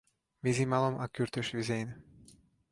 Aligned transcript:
Vizimalom 0.43 0.99
a 0.99 1.07
Kürtös 1.07 1.51
vizén. 1.51 2.03